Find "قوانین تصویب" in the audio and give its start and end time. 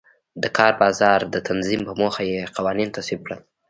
2.55-3.19